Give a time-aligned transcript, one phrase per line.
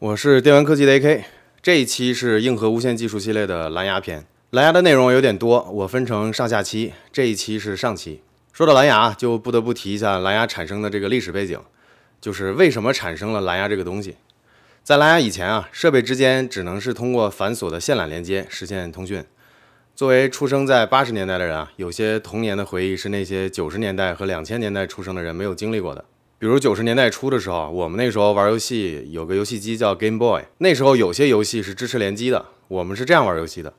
[0.00, 1.24] 我是电玩科技的 AK，
[1.60, 4.24] 这一期是硬核无线技术系列的蓝牙篇。
[4.50, 8.22] 蓝牙的内容有点多，我分成上下期，这一期是上期。
[8.52, 11.60] 说到蓝牙，就不得不提一下蓝牙产生的这个历史背景，
[12.20, 14.14] 就是为什么产生了蓝牙这个东西。
[14.84, 19.24] 在蓝牙以前啊，设备之间只能是通过繁琐的线缆连接实现通讯。
[19.96, 26.04] 作为出生在八十年代的人啊，有些童年的回忆是那些九十年代和两千年代出生的人没有经历过的。
[26.40, 33.74] 比如九十年代初的时候，我们那时候玩游戏有个游戏机叫 Game Boy，那时候有些游戏是支持联机的，我们是这样玩游戏的。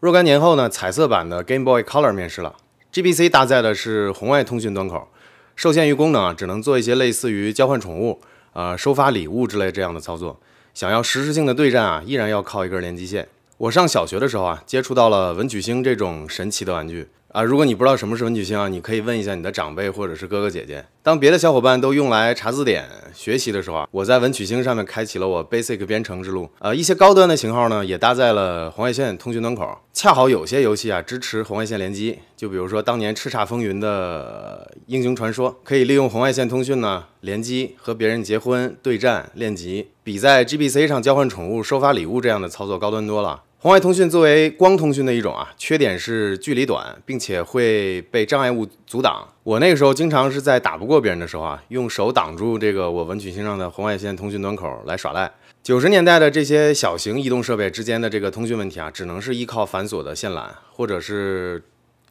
[0.00, 2.56] 若干年后呢，彩色版的 Game Boy Color 面世了
[2.90, 5.08] ，GBC 搭载的是红外通讯端口，
[5.54, 8.18] 受限于功能啊，只能做一些类似于交换宠物、
[8.54, 10.40] 呃收发礼物之类这样的操作。
[10.72, 13.28] 想要实时性的对战啊，依然要靠一根联机线。
[13.58, 17.08] 我上小学的时候啊，接触到了文曲星这种神奇的玩具。
[17.32, 20.84] 啊，如果你不知道什么是文曲星啊，你可以问一下你的长辈或者是哥哥姐姐。
[21.00, 26.50] 当别的小伙伴都用来查字典学习的时候啊，我在文曲星上面开启了我 Basic 编程之路。
[26.58, 29.78] 呃，一些高端的型号呢，也搭载了红外线通讯端口。
[29.92, 43.42] 恰好有些游戏啊支持红外线联机，就比如说当年叱咤风云的英雄传说，可以利用红外线通讯呢联机和别人结婚、对战、练级，比在 GBC 上交换宠物、收发礼物这样的操作高端多了。
[43.62, 49.28] 红外通讯作为光通讯的一种啊，缺点是距离短，并且会被障碍物阻挡。
[49.42, 55.30] 我那个时候经常是在打不过别人的时候啊，用手挡住这个我文曲星上的红外线通讯端口来耍赖。
[55.62, 61.62] 九十年代的这些小型移动设备之间的这个通讯问题啊，只能是依靠繁琐的线缆，或者是。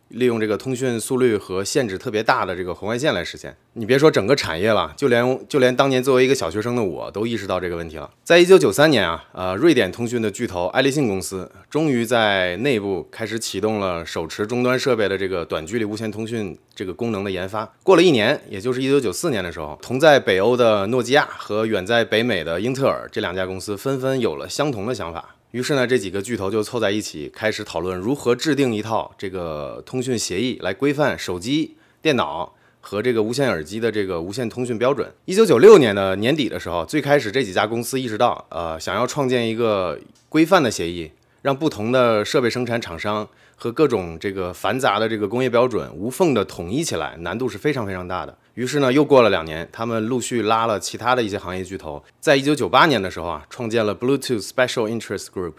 [0.09, 3.55] 利用这个通讯速率和限制特别大的这个红外线来实现。
[3.73, 8.09] 你别说整个产业了，就连就连当年作为一个小学生的我都意识到这个问题了。
[8.23, 17.71] 在一九九三年啊，呃，瑞典通讯的巨头爱立信公司终于在内部开始启动了手持终端设备的这个短距离无线通讯这个功能的研发。
[17.83, 25.35] 过了一年，也就是一九九四年的时候，同在北欧的诺基亚和远在北美的英特尔这两家公司纷纷有了相同的想法。
[25.51, 35.11] 于是呢，这几个巨头就凑在一起，开始讨论如何制定一套这个通讯协议，来规范手机、电脑和这个无线耳机的这个无线通讯标准。
[35.25, 43.27] 一九九六年的年底的时候，最开始这几家公司意识到，呃，想要创建一个规范的协议，让不同的设备生产厂商。
[43.61, 48.35] 和各种这个繁杂的这个工业标准无缝的统一起来，难度是非常非常大的。
[48.53, 55.55] 于是呢，又过了两年，他们陆续拉了其他的一些行业巨头，在一九九八年的时候啊，创建了 Bluetooth Special Interest Group，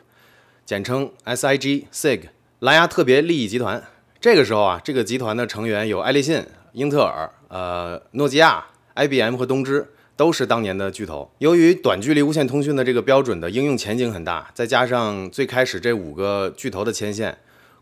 [0.64, 2.22] 简称 SIG，SIG
[2.60, 3.82] 蓝牙特别利益集团。
[4.18, 11.30] 这个时候啊，这个集团的成员有爱立信、英特尔、呃，诺基亚、IBM 和东芝，都是当年的巨头。
[11.36, 17.36] 由于短距离无线通讯的这个标准的应用前景很大，再加上最开始这五个巨头的牵线。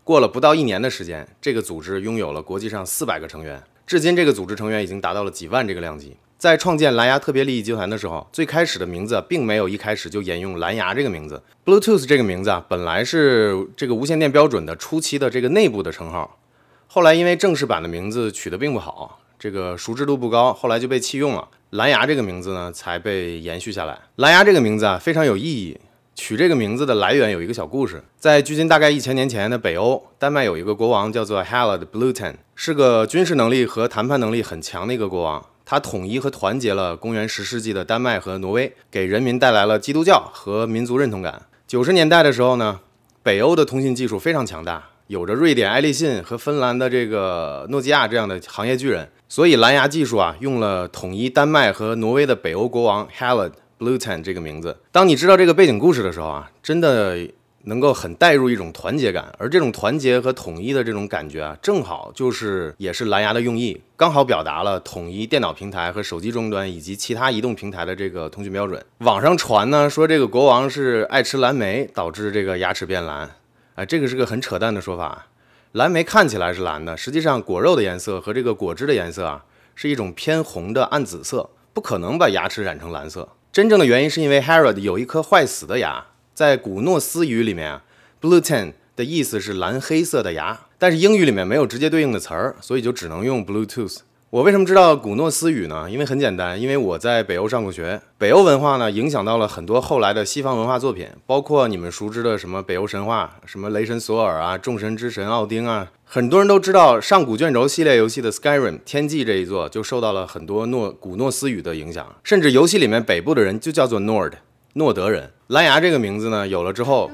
[0.09, 3.61] 过了不到一年的时间，这个组织拥有了国际上四百个成员。
[3.85, 6.17] 至今，这个组织成员已经达到了几万这个量级。
[6.39, 11.43] 在创建蓝牙特别利益集团的时候，最开始的名字并没有一开始就沿用蓝牙这个名字。
[11.63, 16.39] Bluetooth 这个名字啊，本来是这个无线电标准的初期的这个内部的称号。
[16.87, 21.47] 后来因为正式版的名字取得并不好，这个熟知度不高，后来就被弃用了。
[21.69, 23.95] 蓝牙这个名字呢，才被延续下来。
[24.15, 25.77] 蓝牙这个名字啊，非常有意义。
[26.19, 35.43] 取这个名字的来源有一个小故事，在距今大概一千年前的北欧，丹麦有一个国王叫做 Harald Bluetooth，是个军事能力和谈判能力很强的一个国王。
[35.65, 41.41] 他统一和团结了公元十世纪的丹麦和挪威，给人民带来了基督教和民族认同感。
[41.65, 42.81] 九十年代的时候呢，
[43.23, 53.53] 北欧的通信技术非常强大，有着瑞典爱立信和芬兰的这个诺基亚这样的行业巨人，所以蓝牙技术啊，用了统一丹麦和挪威的北欧国王 Harald。
[53.79, 57.17] Bluetooth 这个名字，当你知道这个背景故事的时候啊，真的
[57.63, 68.83] 能够很带入一种团结感，而这种团结和统一的这种感觉啊，正好就是也是蓝牙的用意，刚好表达了统一电脑平台和手机终端以及其他移动平台的这个通讯标准。
[68.99, 73.29] 网上传呢说这个国王是爱吃蓝莓导致这个牙齿变蓝，
[73.75, 75.27] 哎，这个是个很扯淡的说法。
[75.73, 83.29] 蓝莓看起来是蓝的，实际上果肉的颜色和这个果汁的颜色啊，是一种偏红的暗紫色，不可能把牙齿染成蓝色。
[83.51, 86.05] 真正的原因是因为 Herod 有一颗坏死的牙，
[86.35, 87.81] 在古诺斯语里面
[88.21, 94.01] ，blue ten 的意思是蓝黑色的牙，但是英语里面没有直接对应的词儿，所以就只能用 Bluetooth。
[94.31, 95.89] 我为什么知道古诺斯语呢？
[95.89, 97.99] 因为很简单，因为我在北欧上过学。
[98.15, 105.91] 北欧文化呢，影响到了很多后来的西方文化作品，包括你们熟知的什么北欧神话，什么雷神索尔啊，众神之神奥丁啊。
[106.05, 114.33] 很多人都知道，上古卷轴系列游戏的 Skyrim 天际这一座，就受到了很多诺古诺斯语的影响，甚至游戏里面北部的人就叫做 Nord，
[114.73, 115.31] 诺德人。
[115.47, 117.09] 蓝牙这个名字呢，有了之后，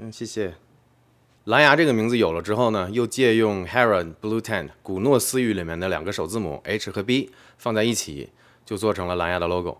[0.00, 0.54] 嗯，谢谢。
[1.50, 8.30] 蓝牙这个名字有了之后呢，又借用 Harald Bluetooth 古诺斯语里面的两个首字母 H 和 B 放在一起，
[8.64, 9.78] 就做成了蓝牙的 logo。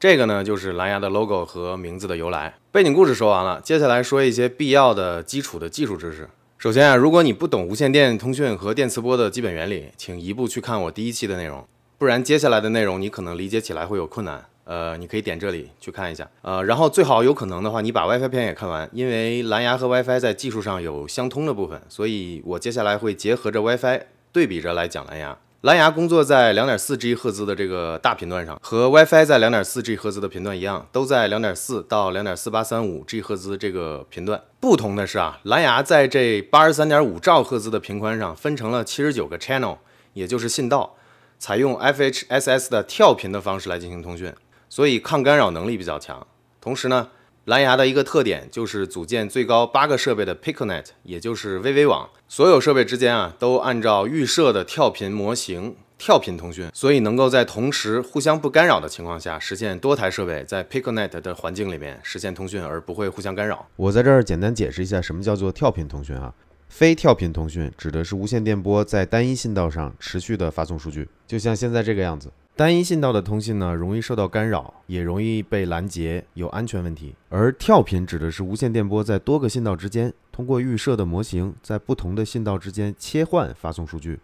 [0.00, 2.56] 这个呢就是蓝牙的 logo 和名字的由来。
[2.72, 6.28] 背景故事说完了，接下来说一些必要的基础的技术知识。
[6.58, 11.64] 首先啊，如果你不懂无线电通讯和电磁波的基本原理，请移步去看我第一期的内容，
[11.98, 14.46] 不然接下来的内容你可能理解起来会有困难。
[14.64, 16.28] 呃，你可以点这里去看一下。
[16.42, 25.36] 呃，然后最好有可能的话，你把 WiFi 片也看完，因为蓝牙和 WiFi 在技术上有相通的部分，所以我接下来会结合着 WiFi 对比着来讲蓝牙。
[25.62, 34.42] 蓝牙工作在两点四 G 赫兹的这个大频段上，和 WiFi 在两点四 G 赫兹的频段一样，都在两点四到两点四八三五 G 赫兹这个频段。
[34.58, 39.76] 不同的是啊，蓝牙在这八十三点五兆赫兹的频宽上分成了七十九个 channel，
[40.14, 40.96] 也就是信道，
[41.38, 44.34] 采用 FHSS 的跳频的方式来进行通讯，
[44.74, 46.26] 所以抗干扰能力比较强。
[46.58, 47.08] 同时呢。
[47.46, 63.66] 蓝牙的一个特点就是组建最高八个设备的 Piconet，也就是微微网，所有设备之间啊都按照预设的跳频模型跳频通讯，所以能够在同时互相不干扰的情况下，实现多台设备在 Piconet 的环境里面实现通讯而不会互相干扰。
[63.74, 66.32] 我在这儿简单解释一下什么叫做跳频通讯啊。
[66.68, 72.30] 非跳频通讯指的是无线电波在单一信道上持续的发送数据，就像现在这个样子。
[72.54, 77.14] 单一信道的通信呢，容易受到干扰，也容易被拦截，有安全问题。
[77.30, 84.20] 而跳频指的是无线电波在多个信道之间，通过预设的模型，在不同的信道之间切换发送数据。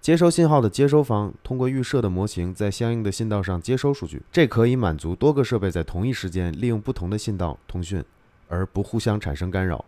[0.00, 8.02] 接收信号的接收方通过预设的模型，在相应的信道上接收数据，这可以满足多个设备在同一时间利用不同的信道通讯，
[8.48, 9.84] 而不互相产生干扰。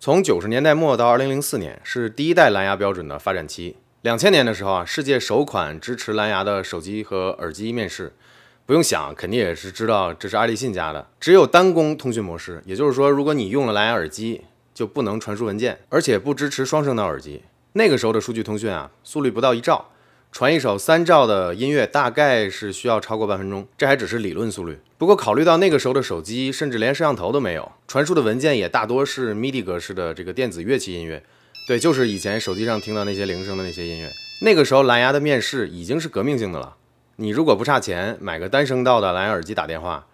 [0.00, 3.76] 从九十年代末到二零零四年是第一代蓝牙标准的发展期。
[4.08, 8.10] 两千年的时候啊，世界首款支持蓝牙的手机和耳机面世，
[8.64, 11.06] 不用想，肯定也是知道这是爱立信家的。
[11.20, 17.42] 只有单工通讯模式，也就是说，如果你用了蓝牙耳机，就不能传输文件，而且不支持双声道耳机。
[17.74, 19.90] 那个时候的数据通讯啊，速率不到一兆。
[20.32, 24.78] 传一首三兆的音乐大概是需要超过半分钟，这还只是理论速率。
[24.96, 31.22] 不过考虑到那个时候的手机甚至连摄像头都没有，传输的文件也大多是 MIDI 格式的这个电子乐器音乐，
[31.68, 34.10] 对，就是以前手机上听到那些铃声的那些音乐。
[34.40, 36.76] 那个时候蓝牙的面世已经是革命性的了。
[37.16, 40.06] 你如果不差钱，买个单声道的蓝牙耳机打电话，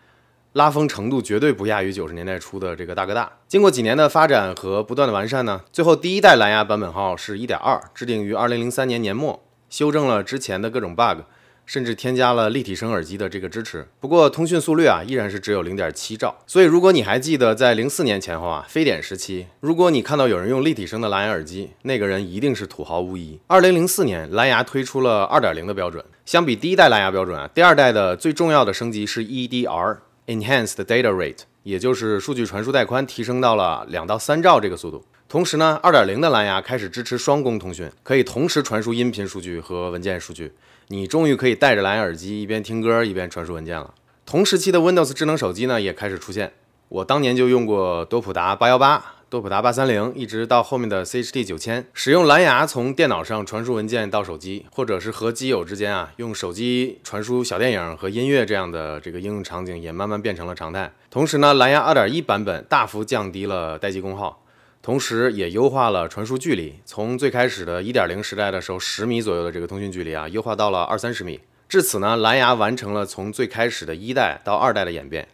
[0.54, 3.30] 拉风程度绝对不亚于九十年代初的这个大哥大。
[3.46, 9.40] 经过几年的发展和不断的完善呢，最后第一代蓝牙版本号是一点二，制定于二零零三年年末。
[9.70, 11.20] 修正了之前的各种 bug，
[11.66, 13.87] 甚至添加了立体声耳机的这个支持。
[14.00, 16.37] 不过通讯速率啊，依然是只有零点七兆。
[16.46, 23.40] 所以如果你还记得在零四年前后啊，非典时期，如果你看到有人用立体声的蓝牙耳机，那个人一定是土豪无疑。
[23.46, 26.05] 二零零四年，蓝牙推出了二点零的标准。
[26.25, 35.05] 相比第一代蓝牙标准啊，第二代的最重要的升级是 EDR（Enhanced Data Rate），也就是数据传输带宽提升到了两到三兆这个速度。
[35.28, 40.52] 同时呢，二点零的蓝牙开始支持双工通讯，可以同时传输音频数据和文件数据。
[40.88, 43.94] 你终于可以戴着蓝牙耳机一边听歌一边传输文件了。
[44.26, 46.52] 同时期的 Windows 智能手机呢也开始出现。
[46.88, 60.92] 我当年就用过多普达八幺八、多普达八三零，一直到后面的 CHT 九千，使用蓝牙从电脑上传输文件到手机，或者是和机友之间啊用手机传输小电影和音乐这样的这个应用场景也慢慢变成了常态。
[61.10, 64.44] 同时呢，蓝牙二点一版本大幅降低了待机功耗。
[64.84, 71.40] 同时也优化了传输距离，从最开始的一点零时代的时候十米左右的这个通讯距离啊，优化到了二三十米。
[71.70, 75.26] 至此呢，蓝牙完成了从最开始的一代到二代的演变。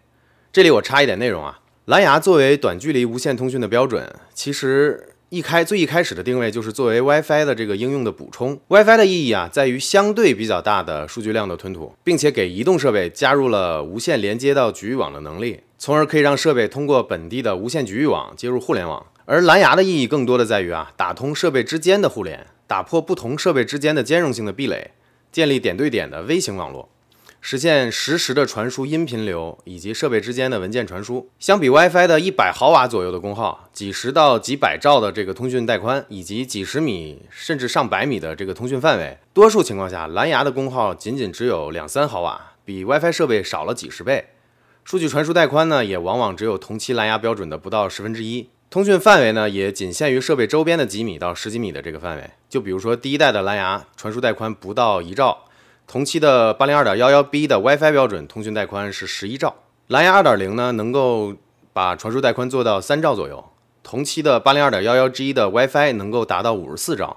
[0.52, 8.56] 这里我插一点内容啊，蓝牙作为短距离无线通讯的标准，其实一开最一开始的定位就是作为 WiFi 的这个应用的补充。
[8.68, 19.04] WiFi 的意义啊，在于相对比较大的数据量的吞吐，并且给移动设备加入了无线连接到局域网的能力，从而可以让设备通过本地的无线局域网接入互联网。
[19.30, 24.90] 而蓝牙的意义更多的在于啊，打通设备之间的互联，打破不同设备之间的兼容性的壁垒，
[25.30, 26.88] 建立点对点的微型网络，
[27.40, 31.30] 实现实时的传输音频流以及设备之间的文件传输。
[31.38, 44.30] 相比 WiFi 的一百毫瓦左右的功耗，几十到几百兆的这个通讯带宽，以及几十米甚至上百米的这个通讯范围，多数情况下蓝牙的功耗仅仅只有两三毫瓦，比 WiFi 设备少了几十倍。
[44.82, 48.48] 数据传输带宽呢，也往往只有同期蓝牙标准的不到十分之一。
[48.70, 52.30] 通讯范围呢，也仅限于设备周边的几米到十几米的这个范围。
[52.48, 55.38] 就比如说，第一代的蓝牙传输带宽不到一兆，
[55.88, 59.56] 同期的八零二点幺幺 B 的 WiFi 标准通讯带宽是十一兆。
[59.88, 61.34] 蓝牙二点零呢，能够
[61.72, 63.44] 把传输带宽做到三兆左右，
[63.82, 67.16] 同期的八零二点幺幺 G 的 WiFi 能够达到五十四兆。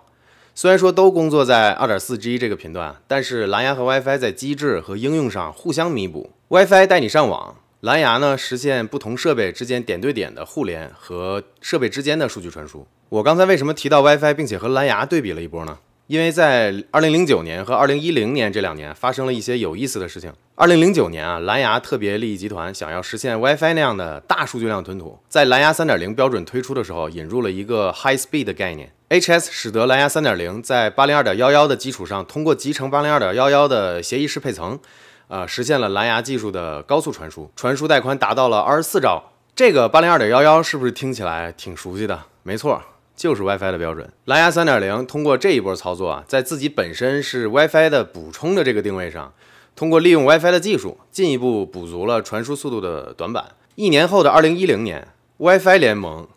[0.56, 6.32] 虽然说都工作在二点四 G 这个频段，但是蓝牙和 WiFi 在机制和应用上互相弥补。
[6.48, 7.58] WiFi 带你上网。
[7.84, 12.88] 蓝牙呢，实现不同设备之间点对点的互联和设备之间的数据传输。
[13.10, 15.78] 我刚才为什么提到 WiFi，并且和蓝牙对比了一波呢？
[16.08, 20.32] 因为在二零零九年和二零一零年这两年发生了一些有意思的事情。
[20.56, 34.80] 二零零九年啊，蓝牙特别利益集团想要实现 WiFi 那样的大数据量吞吐，在蓝牙三点零标准推出的时候，引入了一个 High Speed 的概念，HS 使得蓝牙三点零在八零二点幺幺的基础上，通过集成八零二点幺幺的协议适配层，
[35.28, 39.32] 呃，实现了蓝牙技术的高速传输，传输带宽达到了二十四兆。
[39.56, 42.24] 这个八零二点幺幺是不是听起来挺熟悉的？
[42.44, 42.82] 没错。
[43.16, 49.32] 就是 WiFi 的标准，蓝牙3.0通过这一波操作啊，在自己本身是 WiFi 的补充的这个定位上，
[49.76, 53.52] 通过利用 WiFi 的技术，进一步补足了传输速度的短板。
[53.76, 56.28] 一年后的2010年，WiFi 联盟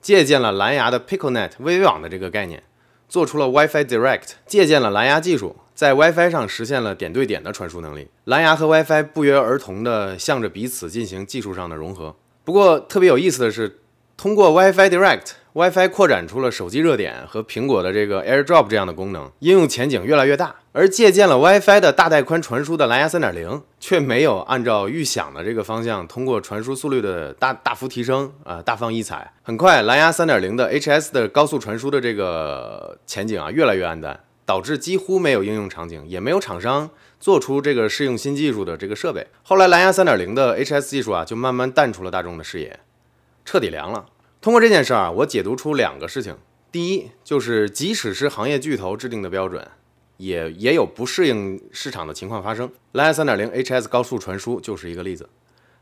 [0.00, 2.62] 借鉴了蓝牙的 PicoNet 微微网的这个概念，
[3.08, 8.06] 做出了 WiFi Direct，借鉴了蓝牙技术，在 WiFi 上实现了点对点的传输能力。
[8.24, 12.14] 蓝牙和 WiFi 不约而同地向着彼此进行技术上的融合。
[12.44, 13.78] 不过特别有意思的是，
[14.14, 15.30] 通过 WiFi Direct。
[15.54, 20.54] WiFi 扩展出了手机热点和苹果的这个 AirDrop 这样的功能，应用前景越来越大。
[20.72, 29.32] 而借鉴了 WiFi 的大带宽传输的蓝牙3.0，却没有按照预想的这个方向，通过传输速率的大大幅提升啊，大放异彩。
[29.42, 34.20] 很快，蓝牙3.0的 HS 的高速传输的这个前景啊，越来越暗淡，
[34.50, 36.90] 导致几乎没有应用场景，也没有厂商
[37.20, 39.28] 做出这个适用新技术的这个设备。
[39.44, 42.80] 后来，蓝牙3.0的 HS 技术啊，就慢慢淡出了大众的视野，
[43.44, 44.06] 彻底凉了。
[44.40, 46.36] 通过这件事儿啊，我解读出两个事情。
[46.72, 49.64] 第一，就是即使是行业巨头制定的标准，
[50.16, 52.68] 也也有不适应市场的情况发生。
[52.90, 55.28] 蓝牙三点零 HS 高速传输就是一个例子。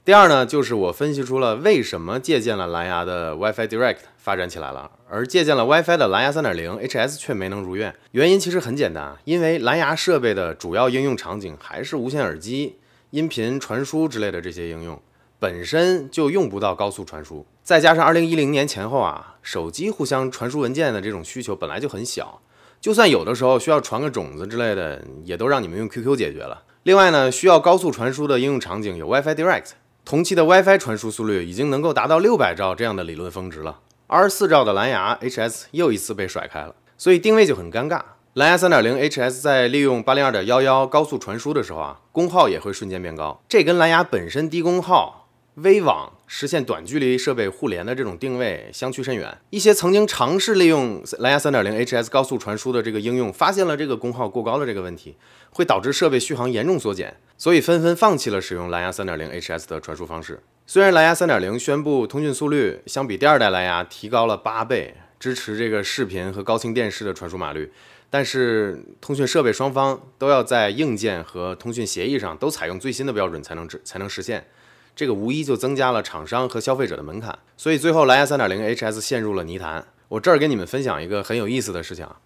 [0.08, 7.94] 第二呢，就是我分析出了为什么借鉴了蓝牙的 WiFi Direct 发展起来了，而借鉴了 WiFi 的蓝牙三点零 HS 却没能如愿。
[8.12, 12.76] 原因其实很简单，因为蓝牙设备的主要应用场景还是无线耳机、
[13.10, 14.98] 音频传输之类的这些应用。
[15.38, 22.40] 本身就用不到高速传输，再加上二零一零年前后啊，手机互相传输文件的这种需求本来就很小，
[22.80, 26.62] 就算有的时候需要传个种子之类的，也都让你们用 QQ 解决了。
[26.84, 29.72] 另外呢，需要高速传输的应用场景有 WiFi Direct，
[30.08, 38.00] 同期的 WiFi 传输速率已经能够达到六百兆这样的理论峰值了，二十四兆的蓝牙 HS 又一次被甩开了，所以定位就很尴尬。
[38.32, 45.26] 蓝牙三点零 HS 在利用八零二点幺幺高速传输的时候啊，功耗也会瞬间变高，这跟蓝牙本身低功耗。
[45.56, 49.36] 微网实现短距离设备互联的这种定位相去甚远。
[49.50, 55.16] 一些曾经尝试利用蓝牙3.0 HS 高速传输的这个应用，发现了这个功耗过高的这个问题，
[55.50, 60.42] 会导致设备续航严重缩减，所以纷纷放弃了使用蓝牙3.0 HS 的传输方式。
[60.66, 67.72] 虽然蓝牙3.0宣布通讯速率相比第二代蓝牙提高了八倍，支持这个视频和高清电视的传输码率，
[68.10, 74.46] 但是通讯设备双方都要在硬件和通讯协议上都采用最新的标准才能才能实现。
[74.94, 79.86] 这个无疑就增加了厂商和消费者的门槛，所以最后蓝牙3.0 HS 陷入了泥潭。
[80.08, 82.18] 我这儿跟你们分享一个很有意思的事情啊。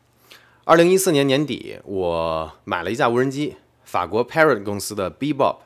[0.64, 3.56] 二零一四年年底，我买了一架无人机，
[3.92, 5.56] 法国 Parrot 公司的 Bebop。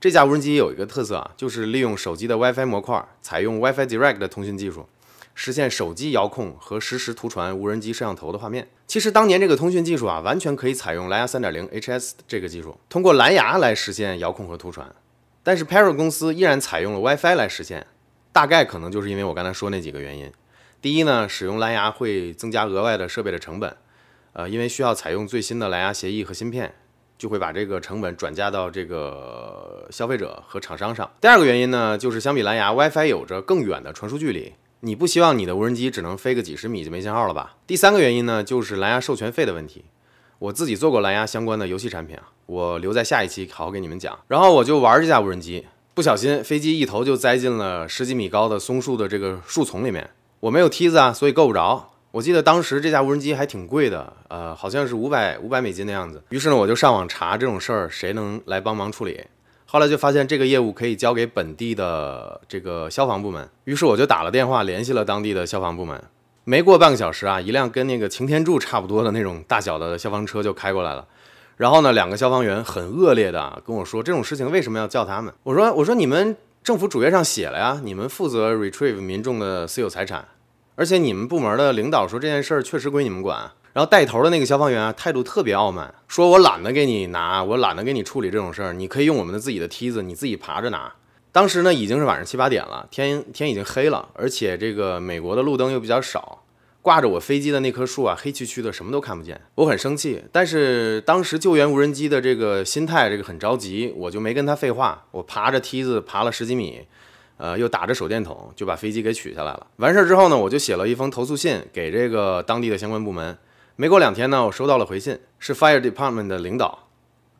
[0.00, 4.88] 这架无人机有一个特色啊，就是利用手机的 WiFi 模块，采用 WiFi Direct 的通讯技术，
[5.36, 8.66] 实现手机遥控和实时图传无人机摄像头的画面。
[8.88, 14.92] 其实当年这个通讯技术啊，完全可以采用蓝牙3.0 HS 这个技术，通过蓝牙来实现遥控和图传。
[15.44, 17.86] 但是 Parrot 公司依然采用了 WiFi 来实现，
[18.32, 20.32] 大概可能就是因为我刚才说那几个原因。
[20.80, 23.76] 第一呢，使用蓝牙会增加额外的设备的成本，
[24.32, 26.74] 呃，因为需要采用最新的蓝牙协议和芯片，
[27.22, 31.08] 就会把这个成本转嫁到这个消费者和厂商上。
[31.20, 37.54] 第二个原因呢，就是相比蓝牙，WiFi 有着更远的传输距离，你不希望你的无人机只能飞个几十米就没信号了吧？
[37.64, 39.84] 第三个原因呢，就是蓝牙授权费的问题。
[40.40, 44.18] 我自己做过蓝牙相关的游戏产品啊，我留在下一期好好给你们讲。
[44.26, 50.10] 然后我就玩这架无人机，不小心飞机一头就栽进了十几米高的松树的这个树丛里面。
[50.40, 51.91] 我没有梯子啊，所以够不着。
[52.12, 56.22] 我记得当时这架无人机还挺贵的，呃，好像是五百五百美金的样子。
[56.28, 59.18] 于是呢，我就上网查这种事儿谁能来帮忙处理。
[59.64, 66.04] 后来就发现这个业务可以交给本地的这个消防部门，于是我就打了电话联系了当地的消防部门。
[66.44, 71.08] 没过半个小时啊，一辆跟那个擎天柱差不多的那种大小的消防车就开过来了。
[71.56, 75.32] 然后呢，两个消防员很恶劣的跟我说，这种事情为什么要叫他们？
[75.44, 80.28] 我说，我说你们政府主页上写了呀，你们负责 retrieve 民众的私有财产，
[80.74, 83.50] 而且你们部门的领导说这件事儿确实归你们管。
[83.72, 90.92] 然后带头的那个消防员啊，态度特别傲慢，说我懒得给你拿，我懒得给你处理这种事儿，你可以用我们的自己的梯子，你自己爬着拿。
[91.32, 96.44] 当时呢，已经是晚上七八点了，天天已经黑了，而且这个美国的路灯又比较少，
[96.82, 99.40] 挂着我飞机的那棵树啊，黑黢黢的，什么都看不见。
[99.54, 106.82] 我很生气，但是当时救援无人机的这个心态，这个很着急，我就没跟他废话，我爬着梯子爬了十几米，
[107.42, 109.66] 呃，又打着手电筒，就把飞机给取下来了。
[109.78, 113.36] 完事儿之后呢，我就写了一封投诉信给这个当地的相关部门。
[113.74, 116.86] 没过两天呢，我收到了回信，是 Fire Department 的领导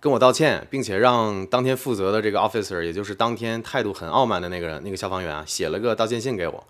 [0.00, 6.66] 跟我道歉，并且让当天负责的这个 officer，也就是当天态度很傲慢的那个人，那个消防员啊，写了个道歉信给我，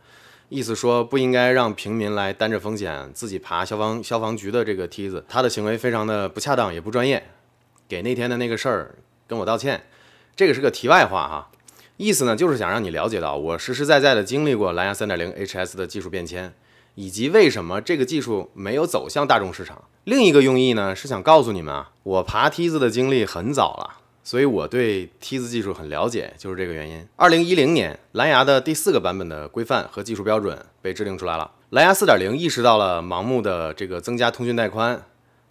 [0.51, 7.31] 意思说不应该让平民来担着风险自己爬消防消防局的这个梯子，他的行为非常的不恰当也不专业，
[7.89, 8.95] 给那天的那个事儿
[9.27, 9.83] 跟我道歉。
[10.37, 11.51] 这个是个题外话哈，
[12.03, 16.53] 意思呢就是想让你了解到我实实在在的经历过蓝牙3.0 HS 的技术变迁。
[16.95, 19.83] 以及为什么这个技术没有走向大众市场？
[20.05, 27.09] 另一个用意呢，是想告诉你们啊，我爬梯子的经历很早了，所以我对梯子技术很了解，就是这个原因。
[27.17, 31.51] 二零一零年，蓝牙的第四个版本的规范和技术标准被制定出来了。
[31.71, 35.03] 蓝牙四点零意识到了盲目的这个增加通讯带宽。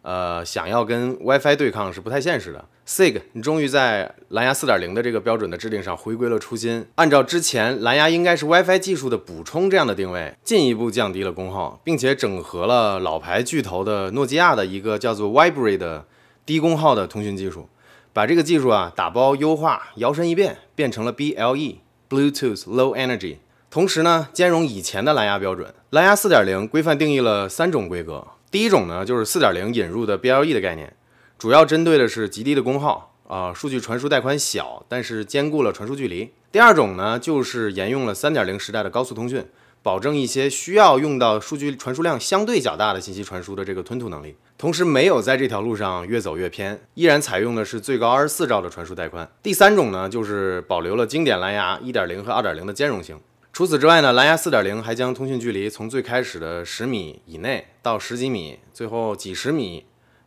[0.01, 2.65] 呃，想要跟 WiFi 对抗是不太现实的。
[2.87, 16.05] SIG，你终于在蓝牙4.0的这个标准的制定上回归了初心，按照之前蓝牙应该是 WiFi 技术的补充这样的定位，进一步降低了功耗，并且整合了老牌巨头的诺基亚的一个叫做 Vibree 的
[16.45, 17.69] 低功耗的通讯技术，
[18.11, 23.37] 把这个技术啊打包优化，摇身一变变成了 BLE（Bluetooth Low Energy），
[23.69, 25.73] 同时呢兼容以前的蓝牙标准。
[25.91, 28.27] 蓝牙4.0规范定义了三种规格。
[28.51, 30.93] 第一种呢，就是四点零引入的 BLE 的概念，
[31.39, 36.29] 主要针对的是极低的功耗啊，数据传输带宽小，但是兼顾了传输距离。
[36.51, 39.45] 第二种呢，就是沿用了三点零时代的高速通讯，
[39.81, 49.25] 保证一些需要用到数据传输量相对较大的信息传输的这个吞吐能力，同时没有在这条路上越走越偏，依然采用的是最高二十四兆的传输带宽。
[49.41, 53.17] 第三种呢，就是保留了经典蓝牙一点零和二点零的兼容性。
[53.53, 59.83] 除此之外呢，蓝牙4.0还将通讯距离从最开始的十米以内到十几米，最后几十米，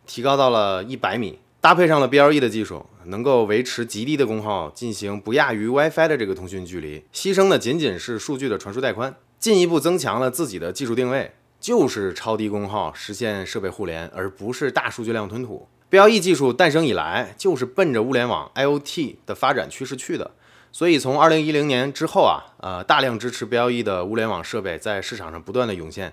[0.07, 1.39] 提高到了一百米。
[1.59, 7.03] 搭配上了 BLE 的技术，能够维持极低的功耗，进行不亚于 WiFi 的这个通讯距离。
[7.15, 15.67] 牺牲的仅仅是数据的传输带宽，进一步增强了自己的技术定位，就是超低功耗实现设备互联，而不是大数据量吞吐。
[15.91, 20.33] BLE 技术诞生以来，就是奔着物联网 IoT 的发展趋势去的。
[20.75, 26.13] 所以从二零一零年之后啊，呃，大量支持 BLE 的物联网设备在市场上不断的涌现，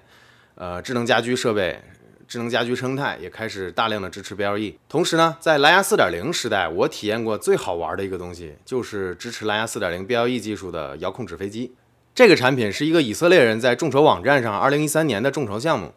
[0.53, 1.81] 呃，智能家居设备、
[2.27, 4.75] 智能家居生态也开始大量的支持 BLE。
[4.87, 11.73] 同时呢，在蓝牙四点零时代，我体验过最好玩的一个东西，就是支持蓝牙四点零 BLE 技术的遥控纸飞机。
[12.13, 15.91] 这个产品是一个以色列人在众筹网站上二零一三年的众筹项目。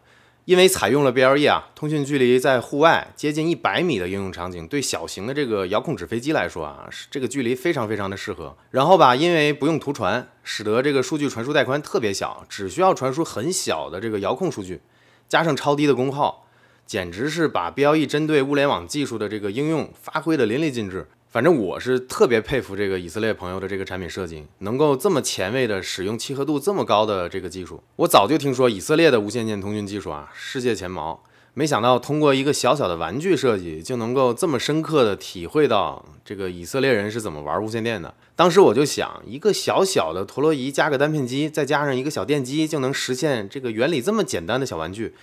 [0.45, 8.55] 因为采用了 BLE 啊，通讯距离在户外接近一百米的应用场景，对小型的这个遥控纸飞机来说啊，是这个距离非常非常的适合。
[8.69, 14.81] 然后吧，因为不用图传，使得这个数据传输带宽特别小，只需要传输很小的这个遥控数据，
[15.27, 16.45] 加上超低的功耗，
[16.85, 21.07] 简直是把 BLE 针对物联网技术的这个应用发挥的淋漓尽致。
[21.35, 27.83] 反正我是特别佩服这个以色列朋友的这个产品设计，能够这么前卫的使用契合度这么高的这个技术。
[27.97, 31.21] 我早就听说以色列的无线电通讯技术啊，世界前茅，
[31.53, 38.13] 没想到通过一个小小的玩具设计，就能够这么深刻的体会到这个以色列人是怎么玩无线电的。
[38.37, 45.13] 当时我就想，一个小小的陀螺仪加个单片机，再加上一个小电机，就能实现这个原理这么简单的小玩具。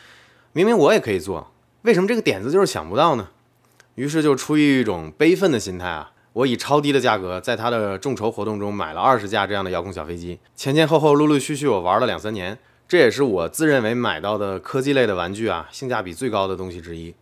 [0.53, 1.51] 明明我也可以做，
[1.85, 3.31] 为什么这个点子就是想不到呢？
[3.95, 17.15] 于是就出于一种悲愤的心态啊，我以超低的价格在他的众筹活动中买了二十架这样的遥控小飞机，前前后后陆陆续续我玩了两三年，这也是我自认为买到的科技类的玩具啊性价比最高的东西之一。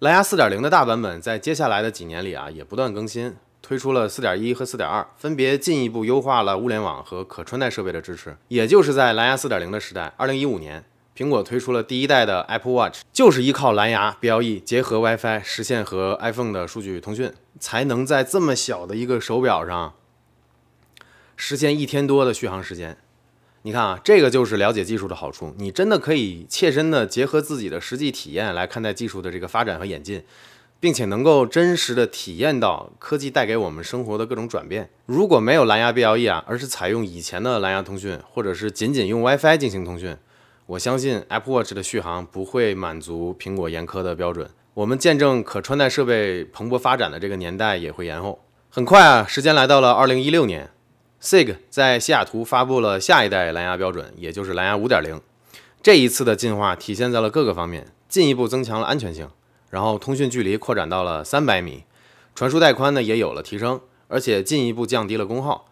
[0.00, 8.36] 蓝牙4.0的大版本在接下来的几年里啊，也不断更新，推出了4.1和4.2，分别进一步优化了物联网和可穿戴设备的支持。
[8.48, 10.84] 也就是在蓝牙4.0的时代，2015年，
[11.16, 19.94] 苹果推出了第一代的 Apple Watch，就是依靠蓝牙 BLE 结合 WiFi，实现和 iPhone 的数据通讯，才能在这么小的一个手表上
[21.36, 22.98] 实现一天多的续航时间。
[23.64, 25.54] 你看啊，这个就是了解技术的好处。
[25.56, 30.24] 你真的可以切身的结合自己的实际体验来看待技术的这个发展和演进，
[30.80, 34.90] 并且能够真实的体验到科技带给我们生活的各种转变。
[35.06, 40.16] 如果没有蓝牙 BLE 啊，而是采用以前的蓝牙通讯，或者是仅仅用 WiFi 进行通讯，
[40.66, 44.50] 我相信 Apple Watch 的续航不会满足苹果严苛的标准。
[44.74, 48.44] 我们见证可穿戴设备蓬勃发展的这个年代也会延后。
[48.70, 50.70] 很快啊，时间来到了二零一六年。
[51.22, 55.20] SIG 在西雅图发布了下一代蓝牙标准，也就是蓝牙5.0。
[55.80, 59.28] 这一次的进化体现在了各个方面，进一步增强了安全性，
[59.70, 61.84] 然后通讯距离扩展到了300米，
[62.34, 65.68] 传输带宽呢也有了提升，而且进一步降低了功耗。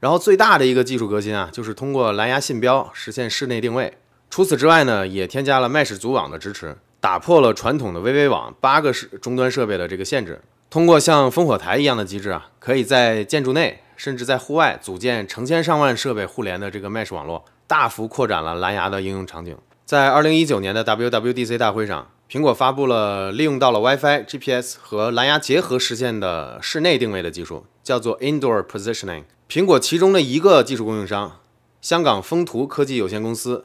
[0.00, 3.98] 然后最大的一个技术革新啊，就是通过蓝牙信标实现室内定位。
[4.30, 10.40] 除此之外呢，也添加了 Mesh 组网的支持，打破了传统的 VV 网八个是终端设备的这个限制。
[10.70, 19.56] 通过像烽火台一样的机制啊，可以在建筑内甚至在户外组建成千上万设备互联的这个 Mesh 网络，大幅扩展了蓝牙的应用场景。
[19.84, 29.24] 在二零一九年的 WWDC 大会上，苹果发布了利用到了 WiFi、GPS 和蓝牙结合实现的室内定位的技术，叫做 Indoor Positioning。
[29.48, 31.40] 苹果其中的一个技术供应商，
[31.80, 33.64] 香港风图科技有限公司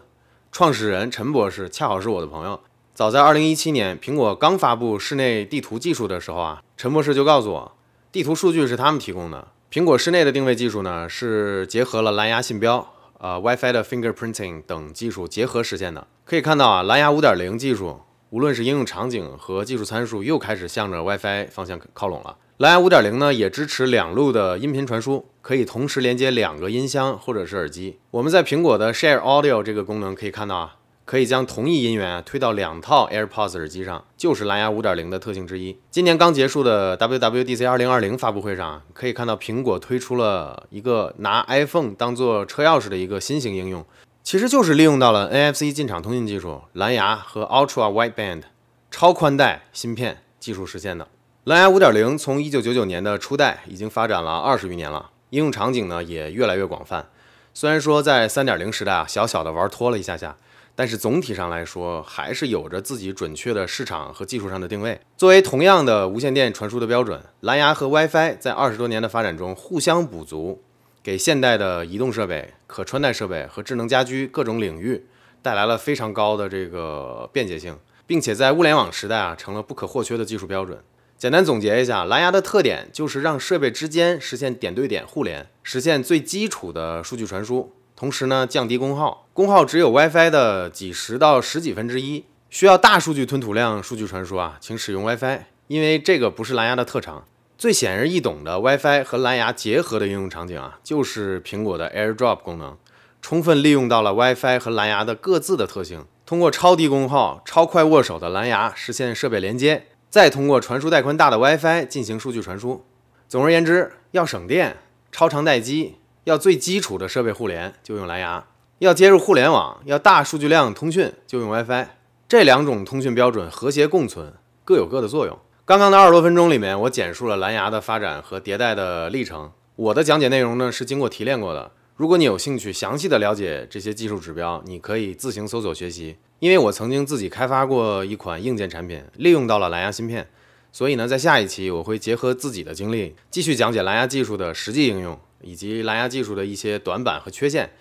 [0.52, 2.62] 创始人陈博士，恰好是我的朋友。
[2.94, 7.72] 早在二零一七年，苹果刚发布室内地图技术的时候啊，陈博士就告诉我，
[8.12, 9.48] 地图数据是他们提供的。
[9.72, 12.86] 苹果室内的定位技术呢，是结合了蓝牙信标、
[13.20, 16.06] 呃 WiFi 的 fingerprinting 等技术结合实现的。
[16.26, 22.36] 可以看到啊，蓝牙五点零技术，无论是应用场景和技术参数，又开始向着 WiFi 方向靠拢了。
[22.58, 27.98] 蓝牙五点零呢，也支持两路的音频传输，可以同时连接两个音箱或者是耳机。
[28.12, 30.76] 我们在苹果的 Share Audio 这个功能可以看到啊，
[31.12, 35.78] 可以将同一音源推到两套 AirPods 耳机上，就是蓝牙五点零的特性之一。
[35.90, 43.86] 今年刚结束的 WWDC 二零二零发布会上，可以看到苹果推出了一个拿 iPhone 当做车钥匙的一个新型应用，
[44.24, 48.44] 其实就是利用到了 NFC 进场通信技术、蓝牙和 Ultra Wideband
[48.90, 51.10] 超宽带芯片技术实现的。
[51.44, 57.10] 蓝牙五点零从一九九九年的初代已经发展了二十余年了，应用场景呢也越来越广泛。
[57.54, 60.38] 虽然说在三点零时代啊，小小的玩脱了一下下，
[60.82, 65.00] 但是总体上来说还是有着自己准确的市场和技术上的定位。
[65.16, 70.64] 作为同样的无线电传输的标准，蓝牙和 WiFi 在二十多年的发展中互相补足，
[71.04, 75.06] 给现代的移动设备、可穿戴设备和智能家居各种领域
[75.44, 80.80] 带来了非常高的这个便捷性，并且在物联网时代啊，成了不可或缺的技术标准。
[81.16, 92.26] 简单总结一下，蓝牙的特点就是让设备之间实现点对点互联，实现最基础的数据传输，同时呢降低功耗，功耗只有 WiFi 的几十到十几分之一。
[92.50, 97.24] 需要大数据吞吐量数据传输啊，请使用 WiFi，因为这个不是蓝牙的特长。
[97.60, 102.76] 最显而易懂的 WiFi 和蓝牙结合的应用场景啊，就是苹果的 AirDrop 功能，
[103.22, 109.86] 充分利用到了 WiFi 和蓝牙的各自的特性，通过超低功耗、超快握手的蓝牙实现设备连接。
[110.10, 112.84] 再通过传输带宽大的 WiFi 进行数据传输。
[113.28, 114.78] 总而言之，要省电、
[115.12, 118.44] 超长待机，要最基础的设备互联，就用蓝牙；
[118.80, 121.88] 要接入互联网、要大数据量通讯，就用 WiFi。
[122.28, 125.38] 这两种通讯标准和谐共存，各有各的作用。
[125.66, 129.52] 刚刚的二十多分钟里面，我简述了蓝牙的发展和迭代的历程。
[129.76, 131.72] 我的讲解内容呢是经过提炼过的。
[131.96, 136.18] 如果你有兴趣详细的了解这些技术指标，你可以自行搜索学习。
[136.40, 140.28] 因为我曾经自己开发过一款硬件产品，利用到了蓝牙芯片，
[140.72, 147.72] 所以呢，在下一期我会结合自己的经历，继续讲解蓝牙技术的实际应用，以及蓝牙技术的一些短板和缺陷，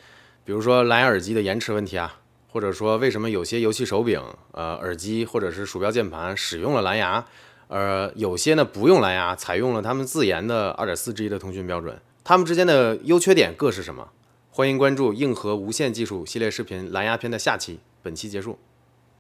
[0.45, 4.21] 比如说蓝牙耳机的延迟问题啊，或者说为什么有些游戏手柄、
[4.53, 7.25] 呃耳机或者是鼠标键盘使用了蓝牙，
[7.69, 14.09] 而有些呢不用蓝牙，采用了他们自研的 2.4G 的通讯标准，它们之间的优缺点各是什么？
[14.51, 17.81] 欢迎关注硬核无线技术系列视频蓝牙篇的下期。
[18.03, 18.59] 本期结束。